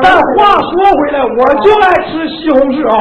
[0.00, 2.94] 但话说回来，我就爱吃西红柿啊。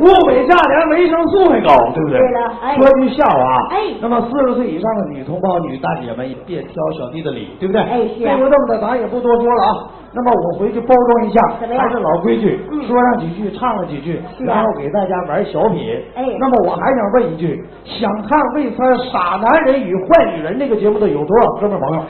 [0.00, 2.18] 物美价廉，维生素还高，对不对？
[2.18, 7.82] 对了哎说句笑话，哎那么四十岁以上的女同胞、女大姐们也别挑小弟的理，对不对？
[7.82, 9.84] 哎是啊这么的，咱也不多说了啊。
[10.16, 11.38] 那么我回去包装一下，
[11.76, 15.84] 还是老规矩，嗯说上几句，唱了几句，啊然后给大家玩小品。
[16.16, 22.02] 哎那么我还想问一句，想看魏三《傻男人与坏女人》这个节目的有多少哥们朋友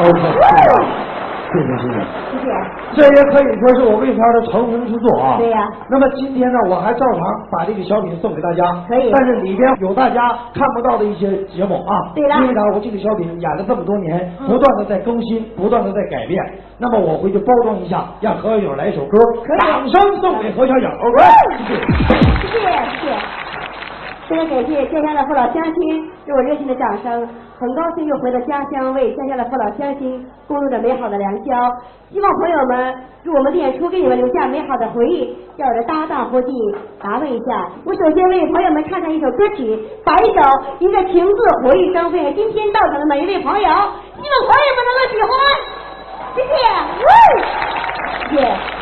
[0.00, 1.09] ？OK，
[1.52, 1.98] 谢谢谢谢。
[2.30, 2.46] 谢谢。
[2.94, 5.36] 这也可以说是我魏三的成名之作啊。
[5.38, 8.64] 对呀那么今天呢，我还照常把这个小品送给大家。
[8.88, 12.12] 可以但是里边有大家看不到的一些节目啊。
[12.14, 12.60] 对了因为呢？
[12.74, 16.42] 我这个小品演了这么多年，嗯不断的在更新，不断的在改变。
[16.78, 19.18] 那么我回去包装一下，让何小友来一首歌，
[19.58, 20.88] 掌声送给何小友。
[20.88, 21.24] OK。
[21.68, 23.29] 谢谢谢谢。
[24.30, 31.68] 非常感谢家乡的父老乡亲对我热情的掌声，很高兴又回到家乡，为家乡的父老乡亲共度着美好的良宵。
[32.12, 35.36] 希望朋友们祝我们的演出给你们留下美好的回忆。
[35.58, 36.52] 叫我的搭档伙计
[37.02, 40.40] 答问一下，我首先为朋友们唱上一首歌曲，把一首
[40.78, 42.32] 一个情字回忆张飞。
[42.32, 45.30] 今天到场的每一位朋友，希望朋友们能够喜欢，
[46.36, 46.54] 谢谢，
[48.30, 48.79] 谢谢。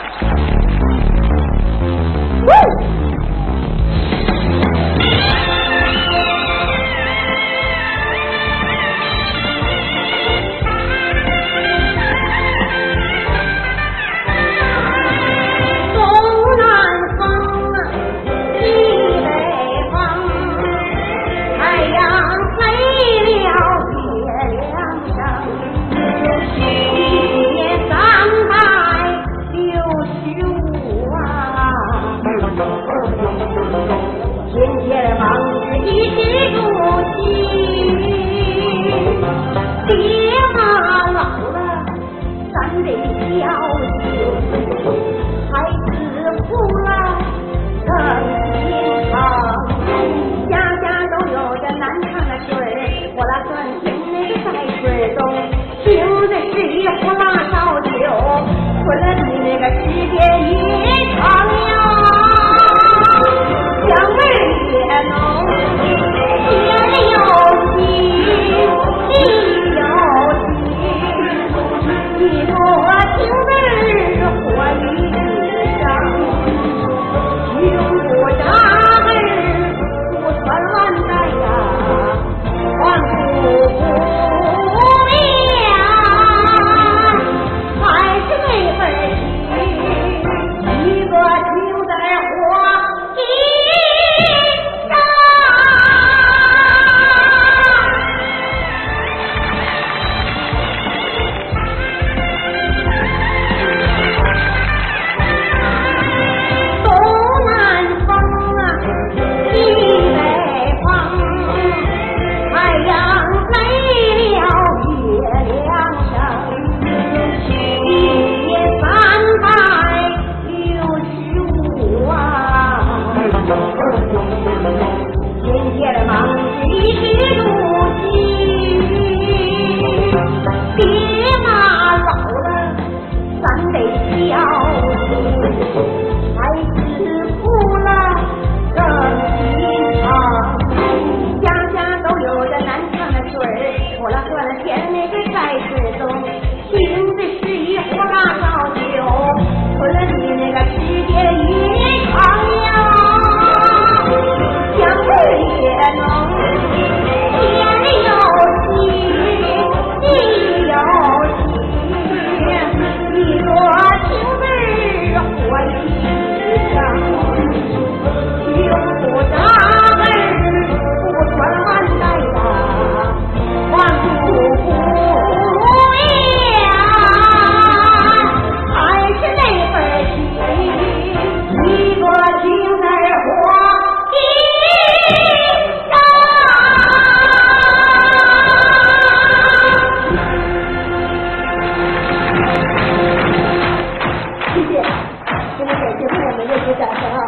[195.98, 197.18] 谢谢朋友们热情掌声啊！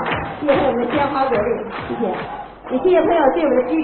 [0.40, 1.48] 谢谢我们的鲜花革命，
[1.88, 2.02] 谢谢，
[2.70, 3.78] 也谢谢朋友对我们的支持。